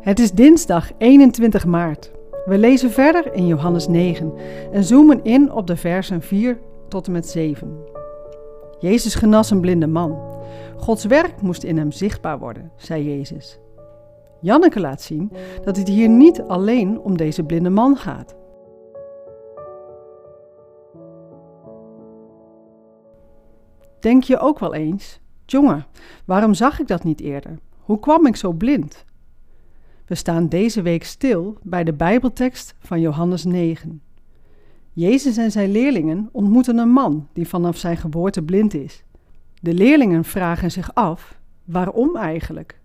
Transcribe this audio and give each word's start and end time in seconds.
Het 0.00 0.18
is 0.18 0.32
dinsdag 0.32 0.90
21 0.98 1.66
maart. 1.66 2.10
We 2.44 2.58
lezen 2.58 2.90
verder 2.90 3.34
in 3.34 3.46
Johannes 3.46 3.88
9 3.88 4.32
en 4.72 4.84
zoomen 4.84 5.24
in 5.24 5.52
op 5.52 5.66
de 5.66 5.76
versen 5.76 6.22
4 6.22 6.58
tot 6.88 7.06
en 7.06 7.12
met 7.12 7.28
7. 7.28 7.78
Jezus 8.78 9.14
genas 9.14 9.50
een 9.50 9.60
blinde 9.60 9.86
man. 9.86 10.18
Gods 10.76 11.04
werk 11.04 11.42
moest 11.42 11.62
in 11.62 11.78
hem 11.78 11.92
zichtbaar 11.92 12.38
worden, 12.38 12.72
zei 12.76 13.04
Jezus. 13.04 13.58
Janneke 14.40 14.80
laat 14.80 15.02
zien 15.02 15.32
dat 15.64 15.76
het 15.76 15.88
hier 15.88 16.08
niet 16.08 16.42
alleen 16.42 17.00
om 17.00 17.16
deze 17.16 17.42
blinde 17.42 17.70
man 17.70 17.96
gaat. 17.96 18.36
Denk 23.98 24.22
je 24.22 24.38
ook 24.38 24.58
wel 24.58 24.74
eens, 24.74 25.20
jongen, 25.46 25.86
waarom 26.24 26.54
zag 26.54 26.80
ik 26.80 26.86
dat 26.86 27.04
niet 27.04 27.20
eerder? 27.20 27.58
Hoe 27.80 27.98
kwam 27.98 28.26
ik 28.26 28.36
zo 28.36 28.52
blind? 28.52 29.04
We 30.10 30.16
staan 30.16 30.48
deze 30.48 30.82
week 30.82 31.04
stil 31.04 31.58
bij 31.62 31.84
de 31.84 31.92
Bijbeltekst 31.92 32.74
van 32.78 33.00
Johannes 33.00 33.44
9. 33.44 34.02
Jezus 34.92 35.36
en 35.36 35.50
zijn 35.50 35.70
leerlingen 35.70 36.28
ontmoeten 36.32 36.78
een 36.78 36.88
man 36.88 37.28
die 37.32 37.48
vanaf 37.48 37.76
zijn 37.76 37.96
geboorte 37.96 38.42
blind 38.42 38.74
is. 38.74 39.04
De 39.60 39.74
leerlingen 39.74 40.24
vragen 40.24 40.70
zich 40.70 40.94
af: 40.94 41.38
waarom 41.64 42.16
eigenlijk? 42.16 42.80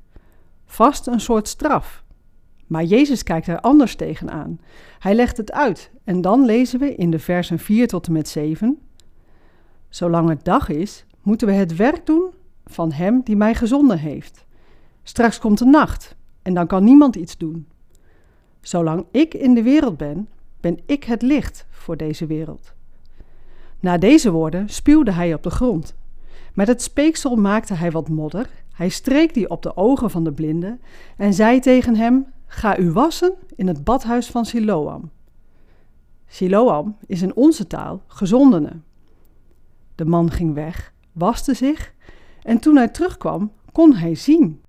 Vast 0.66 1.08
een 1.08 1.20
soort 1.20 1.48
straf. 1.48 2.04
Maar 2.68 2.84
Jezus 2.84 3.24
kijkt 3.24 3.48
er 3.48 3.60
anders 3.60 3.96
tegenaan. 3.96 4.60
Hij 5.00 5.16
legt 5.16 5.38
het 5.38 5.52
uit 5.52 5.92
en 6.04 6.22
dan 6.22 6.46
lezen 6.46 6.80
we 6.80 6.96
in 6.96 7.12
de 7.12 7.20
versen 7.20 7.60
4 7.60 7.88
tot 7.88 8.08
en 8.08 8.14
met 8.14 8.28
7: 8.28 8.80
Zolang 9.90 10.30
het 10.30 10.44
dag 10.44 10.70
is, 10.70 11.06
moeten 11.22 11.48
we 11.48 11.54
het 11.54 11.76
werk 11.76 12.06
doen 12.06 12.30
van 12.66 12.92
Hem 12.92 13.22
die 13.24 13.36
mij 13.36 13.56
gezonden 13.56 14.00
heeft. 14.00 14.46
Straks 15.04 15.40
komt 15.40 15.58
de 15.58 15.66
nacht 15.66 16.16
en 16.46 16.54
dan 16.54 16.68
kan 16.68 16.84
niemand 16.84 17.16
iets 17.16 17.38
doen. 17.38 17.68
Zolang 18.62 19.06
ik 19.12 19.34
in 19.34 19.54
de 19.54 19.64
wereld 19.64 19.98
ben, 19.98 20.28
ben 20.60 20.80
ik 20.86 21.04
het 21.04 21.22
licht 21.22 21.66
voor 21.70 21.98
deze 21.98 22.26
wereld. 22.26 22.74
Na 23.80 23.98
deze 23.98 24.32
woorden 24.32 24.70
spuwde 24.70 25.12
hij 25.12 25.34
op 25.34 25.44
de 25.44 25.50
grond. 25.50 25.96
Met 26.54 26.68
het 26.68 26.82
speeksel 26.82 27.36
maakte 27.36 27.74
hij 27.74 27.92
wat 27.92 28.10
modder, 28.10 28.50
hij 28.74 28.90
streek 28.90 29.34
die 29.34 29.50
op 29.50 29.62
de 29.62 29.78
ogen 29.78 30.10
van 30.10 30.24
de 30.24 30.32
blinde 30.32 30.78
en 31.18 31.34
zei 31.34 31.60
tegen 31.60 31.96
hem: 31.96 32.26
Ga 32.46 32.78
u 32.78 32.92
wassen 32.92 33.34
in 33.56 33.68
het 33.68 33.84
badhuis 33.84 34.28
van 34.28 34.46
Siloam. 34.46 35.12
Siloam 36.28 36.98
is 37.06 37.22
in 37.22 37.36
onze 37.36 37.68
taal 37.68 38.02
gezondene. 38.08 38.72
De 39.96 40.06
man 40.06 40.32
ging 40.32 40.54
weg, 40.54 40.94
waste 41.12 41.54
zich 41.54 41.94
en 42.42 42.60
toen 42.60 42.76
hij 42.76 42.88
terugkwam, 42.88 43.52
kon 43.72 43.94
hij 43.94 44.16
zien. 44.16 44.64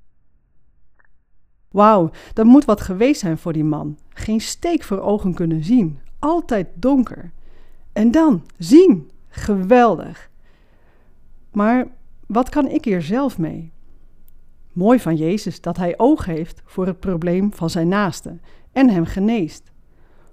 Wauw, 1.71 2.11
dat 2.33 2.47
moet 2.47 2.65
wat 2.65 2.81
geweest 2.81 3.21
zijn 3.21 3.39
voor 3.39 3.53
die 3.53 3.65
man. 3.65 3.99
Geen 4.09 4.41
steek 4.41 4.83
voor 4.83 5.01
ogen 5.01 5.35
kunnen 5.35 5.65
zien, 5.65 5.99
altijd 6.19 6.69
donker. 6.75 7.33
En 7.93 8.11
dan 8.11 8.43
zien, 8.59 9.11
geweldig. 9.29 10.31
Maar 11.53 11.87
wat 12.27 12.49
kan 12.49 12.69
ik 12.69 12.85
hier 12.85 13.03
zelf 13.03 13.39
mee? 13.39 13.73
Mooi 14.73 15.01
van 15.01 15.17
Jezus 15.17 15.61
dat 15.61 15.77
hij 15.77 15.99
oog 15.99 16.25
heeft 16.25 16.63
voor 16.65 16.87
het 16.87 17.01
probleem 17.01 17.53
van 17.53 17.71
zijn 17.71 17.89
naaste 17.89 18.39
en 18.73 18.89
hem 18.91 19.05
geneest. 19.05 19.73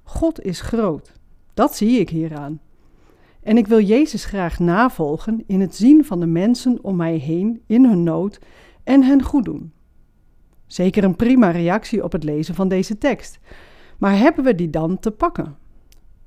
God 0.03 0.41
is 0.41 0.61
groot, 0.61 1.11
dat 1.53 1.75
zie 1.75 1.99
ik 1.99 2.09
hieraan. 2.09 2.59
En 3.41 3.57
ik 3.57 3.67
wil 3.67 3.81
Jezus 3.81 4.25
graag 4.25 4.59
navolgen 4.59 5.43
in 5.47 5.61
het 5.61 5.75
zien 5.75 6.05
van 6.05 6.19
de 6.19 6.25
mensen 6.25 6.79
om 6.81 6.95
mij 6.95 7.15
heen 7.15 7.61
in 7.67 7.85
hun 7.85 8.03
nood 8.03 8.39
en 8.83 9.03
hen 9.03 9.23
goed 9.23 9.45
doen. 9.45 9.73
Zeker 10.73 11.03
een 11.03 11.15
prima 11.15 11.49
reactie 11.49 12.03
op 12.03 12.11
het 12.11 12.23
lezen 12.23 12.55
van 12.55 12.67
deze 12.67 12.97
tekst. 12.97 13.39
Maar 13.97 14.17
hebben 14.17 14.43
we 14.43 14.55
die 14.55 14.69
dan 14.69 14.99
te 14.99 15.11
pakken? 15.11 15.57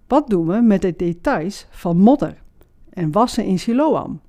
Wat 0.06 0.28
doen 0.28 0.46
we 0.46 0.60
met 0.60 0.82
de 0.82 0.96
details 0.96 1.66
van 1.70 1.96
modder 1.96 2.42
en 2.90 3.12
wassen 3.12 3.44
in 3.44 3.58
Siloam? 3.58 4.20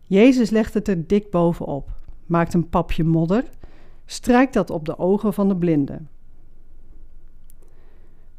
Jezus 0.00 0.50
legt 0.50 0.74
het 0.74 0.88
er 0.88 1.06
dik 1.06 1.30
bovenop, 1.30 1.90
maakt 2.26 2.54
een 2.54 2.68
papje 2.68 3.04
modder, 3.04 3.44
strijkt 4.06 4.52
dat 4.52 4.70
op 4.70 4.84
de 4.84 4.98
ogen 4.98 5.32
van 5.32 5.48
de 5.48 5.56
blinde. 5.56 6.00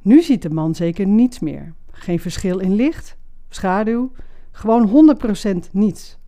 Nu 0.02 0.22
ziet 0.22 0.42
de 0.42 0.50
man 0.50 0.76
zeker 0.76 1.08
niets 1.08 1.40
meer. 1.40 1.74
Geen 1.92 2.20
verschil 2.20 2.58
in 2.60 2.76
licht, 2.76 3.18
schaduw, 3.50 4.12
gewoon 4.52 5.18
100% 5.68 5.72
niets. 5.72 6.19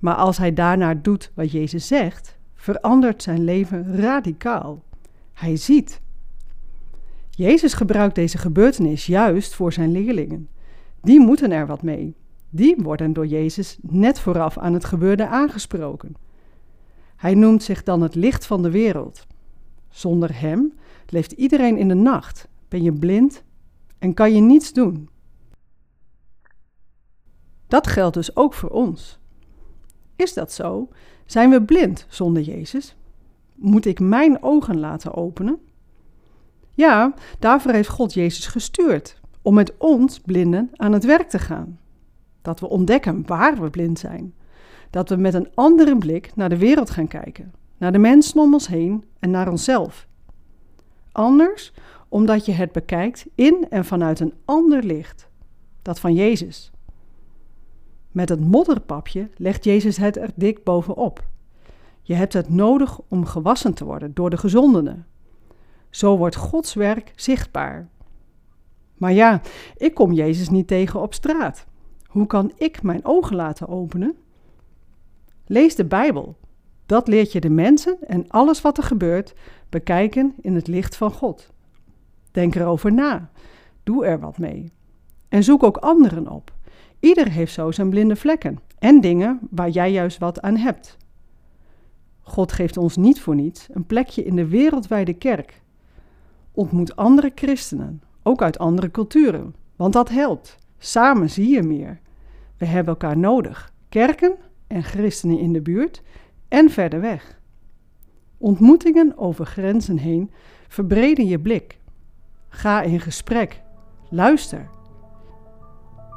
Maar 0.00 0.14
als 0.14 0.38
hij 0.38 0.52
daarna 0.52 0.94
doet 0.94 1.32
wat 1.34 1.52
Jezus 1.52 1.86
zegt, 1.86 2.38
verandert 2.54 3.22
zijn 3.22 3.44
leven 3.44 3.96
radicaal. 3.96 4.82
Hij 5.32 5.56
ziet. 5.56 6.00
Jezus 7.30 7.74
gebruikt 7.74 8.14
deze 8.14 8.38
gebeurtenis 8.38 9.06
juist 9.06 9.54
voor 9.54 9.72
zijn 9.72 9.92
leerlingen. 9.92 10.48
Die 11.02 11.20
moeten 11.20 11.50
er 11.50 11.66
wat 11.66 11.82
mee. 11.82 12.14
Die 12.50 12.76
worden 12.76 13.12
door 13.12 13.26
Jezus 13.26 13.78
net 13.82 14.20
vooraf 14.20 14.58
aan 14.58 14.74
het 14.74 14.84
gebeurde 14.84 15.28
aangesproken. 15.28 16.16
Hij 17.16 17.34
noemt 17.34 17.62
zich 17.62 17.82
dan 17.82 18.02
het 18.02 18.14
licht 18.14 18.46
van 18.46 18.62
de 18.62 18.70
wereld. 18.70 19.26
Zonder 19.88 20.40
hem 20.40 20.72
leeft 21.06 21.32
iedereen 21.32 21.76
in 21.76 21.88
de 21.88 21.94
nacht, 21.94 22.48
ben 22.68 22.82
je 22.82 22.92
blind 22.92 23.42
en 23.98 24.14
kan 24.14 24.34
je 24.34 24.40
niets 24.40 24.72
doen. 24.72 25.08
Dat 27.66 27.86
geldt 27.86 28.14
dus 28.14 28.36
ook 28.36 28.54
voor 28.54 28.70
ons. 28.70 29.19
Is 30.20 30.34
dat 30.34 30.52
zo? 30.52 30.88
Zijn 31.26 31.50
we 31.50 31.62
blind 31.62 32.06
zonder 32.08 32.42
Jezus? 32.42 32.96
Moet 33.54 33.86
ik 33.86 34.00
mijn 34.00 34.42
ogen 34.42 34.78
laten 34.78 35.14
openen? 35.14 35.58
Ja, 36.74 37.14
daarvoor 37.38 37.72
heeft 37.72 37.88
God 37.88 38.14
Jezus 38.14 38.46
gestuurd, 38.46 39.20
om 39.42 39.54
met 39.54 39.72
ons 39.78 40.18
blinden 40.18 40.70
aan 40.72 40.92
het 40.92 41.04
werk 41.04 41.28
te 41.28 41.38
gaan. 41.38 41.78
Dat 42.42 42.60
we 42.60 42.68
ontdekken 42.68 43.26
waar 43.26 43.60
we 43.60 43.70
blind 43.70 43.98
zijn. 43.98 44.34
Dat 44.90 45.08
we 45.08 45.16
met 45.16 45.34
een 45.34 45.48
andere 45.54 45.96
blik 45.96 46.30
naar 46.34 46.48
de 46.48 46.58
wereld 46.58 46.90
gaan 46.90 47.08
kijken, 47.08 47.52
naar 47.78 47.92
de 47.92 47.98
mensen 47.98 48.40
om 48.40 48.52
ons 48.52 48.66
heen 48.66 49.04
en 49.18 49.30
naar 49.30 49.50
onszelf. 49.50 50.06
Anders 51.12 51.72
omdat 52.08 52.46
je 52.46 52.52
het 52.52 52.72
bekijkt 52.72 53.26
in 53.34 53.66
en 53.70 53.84
vanuit 53.84 54.20
een 54.20 54.34
ander 54.44 54.84
licht, 54.84 55.28
dat 55.82 56.00
van 56.00 56.14
Jezus. 56.14 56.70
Met 58.10 58.28
het 58.28 58.40
modderpapje 58.40 59.28
legt 59.36 59.64
Jezus 59.64 59.96
het 59.96 60.16
er 60.16 60.30
dik 60.34 60.64
bovenop. 60.64 61.28
Je 62.02 62.14
hebt 62.14 62.32
het 62.32 62.48
nodig 62.48 63.00
om 63.08 63.24
gewassen 63.24 63.74
te 63.74 63.84
worden 63.84 64.14
door 64.14 64.30
de 64.30 64.36
gezondenen. 64.36 65.06
Zo 65.90 66.16
wordt 66.16 66.36
Gods 66.36 66.74
werk 66.74 67.12
zichtbaar. 67.16 67.88
Maar 68.96 69.12
ja, 69.12 69.40
ik 69.76 69.94
kom 69.94 70.12
Jezus 70.12 70.48
niet 70.48 70.66
tegen 70.66 71.00
op 71.00 71.14
straat. 71.14 71.66
Hoe 72.06 72.26
kan 72.26 72.52
ik 72.56 72.82
mijn 72.82 73.04
ogen 73.04 73.36
laten 73.36 73.68
openen? 73.68 74.16
Lees 75.46 75.74
de 75.74 75.84
Bijbel. 75.84 76.36
Dat 76.86 77.08
leert 77.08 77.32
je 77.32 77.40
de 77.40 77.50
mensen 77.50 77.96
en 78.06 78.28
alles 78.28 78.60
wat 78.60 78.78
er 78.78 78.82
gebeurt 78.82 79.34
bekijken 79.68 80.34
in 80.40 80.54
het 80.54 80.66
licht 80.66 80.96
van 80.96 81.12
God. 81.12 81.50
Denk 82.30 82.54
erover 82.54 82.92
na. 82.92 83.30
Doe 83.82 84.04
er 84.04 84.20
wat 84.20 84.38
mee. 84.38 84.72
En 85.28 85.44
zoek 85.44 85.62
ook 85.62 85.76
anderen 85.76 86.28
op. 86.28 86.52
Ieder 87.00 87.30
heeft 87.30 87.52
zo 87.52 87.70
zijn 87.70 87.90
blinde 87.90 88.16
vlekken 88.16 88.58
en 88.78 89.00
dingen 89.00 89.38
waar 89.50 89.68
jij 89.68 89.92
juist 89.92 90.18
wat 90.18 90.40
aan 90.40 90.56
hebt. 90.56 90.96
God 92.20 92.52
geeft 92.52 92.76
ons 92.76 92.96
niet 92.96 93.20
voor 93.20 93.34
niets 93.34 93.68
een 93.72 93.86
plekje 93.86 94.24
in 94.24 94.36
de 94.36 94.46
wereldwijde 94.46 95.12
kerk. 95.12 95.62
Ontmoet 96.52 96.96
andere 96.96 97.32
christenen, 97.34 98.02
ook 98.22 98.42
uit 98.42 98.58
andere 98.58 98.90
culturen, 98.90 99.54
want 99.76 99.92
dat 99.92 100.08
helpt. 100.08 100.58
Samen 100.78 101.30
zie 101.30 101.48
je 101.48 101.62
meer. 101.62 102.00
We 102.56 102.66
hebben 102.66 102.92
elkaar 102.92 103.18
nodig, 103.18 103.72
kerken 103.88 104.34
en 104.66 104.82
christenen 104.82 105.38
in 105.38 105.52
de 105.52 105.62
buurt 105.62 106.02
en 106.48 106.70
verder 106.70 107.00
weg. 107.00 107.40
Ontmoetingen 108.38 109.18
over 109.18 109.46
grenzen 109.46 109.98
heen 109.98 110.30
verbreden 110.68 111.26
je 111.26 111.40
blik. 111.40 111.78
Ga 112.48 112.82
in 112.82 113.00
gesprek, 113.00 113.62
luister 114.08 114.68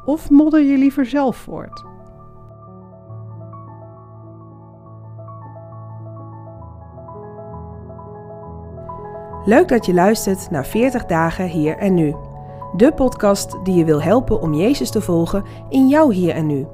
of 0.05 0.29
modder 0.29 0.61
je 0.61 0.77
liever 0.77 1.05
zelf 1.05 1.35
voort? 1.35 1.83
Leuk 9.45 9.67
dat 9.67 9.85
je 9.85 9.93
luistert 9.93 10.49
naar 10.49 10.65
40 10.65 11.05
dagen 11.05 11.47
hier 11.47 11.77
en 11.77 11.93
nu. 11.93 12.15
De 12.75 12.93
podcast 12.93 13.57
die 13.63 13.75
je 13.75 13.85
wil 13.85 14.01
helpen 14.01 14.41
om 14.41 14.53
Jezus 14.53 14.91
te 14.91 15.01
volgen 15.01 15.43
in 15.69 15.87
jouw 15.87 16.09
hier 16.09 16.33
en 16.35 16.47
nu. 16.47 16.67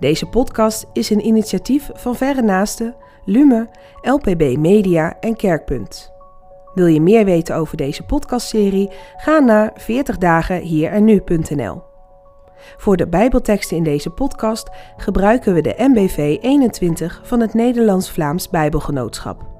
Deze 0.00 0.26
podcast 0.26 0.86
is 0.92 1.10
een 1.10 1.26
initiatief 1.26 1.90
van 1.94 2.16
Verre 2.16 2.42
Naasten, 2.42 2.94
Lume, 3.24 3.68
LPB 4.00 4.56
Media 4.56 5.16
en 5.20 5.36
Kerkpunt. 5.36 6.12
Wil 6.74 6.86
je 6.86 7.00
meer 7.00 7.24
weten 7.24 7.56
over 7.56 7.76
deze 7.76 8.02
podcastserie? 8.02 8.90
Ga 9.16 9.38
naar 9.38 9.72
40 9.74 10.18
dagen 10.18 10.60
hier 10.60 10.90
en 10.90 11.04
nu.nl. 11.04 11.91
Voor 12.76 12.96
de 12.96 13.08
Bijbelteksten 13.08 13.76
in 13.76 13.84
deze 13.84 14.10
podcast 14.10 14.70
gebruiken 14.96 15.54
we 15.54 15.60
de 15.60 15.74
MBV 15.78 16.38
21 16.40 17.20
van 17.24 17.40
het 17.40 17.54
Nederlands-Vlaams 17.54 18.48
Bijbelgenootschap. 18.48 19.51